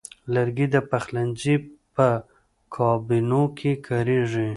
لرګی 0.33 0.67
د 0.71 0.75
پخلنځي 0.89 1.55
په 1.95 2.07
کابینو 2.75 3.43
کې 3.57 3.71
کاریږي. 3.87 4.49